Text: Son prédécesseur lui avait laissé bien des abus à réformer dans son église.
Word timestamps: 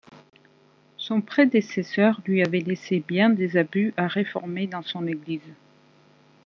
Son 0.97 1.21
prédécesseur 1.21 2.21
lui 2.25 2.41
avait 2.43 2.61
laissé 2.61 3.01
bien 3.07 3.29
des 3.29 3.55
abus 3.55 3.93
à 3.97 4.07
réformer 4.07 4.65
dans 4.65 4.81
son 4.81 5.05
église. 5.05 5.53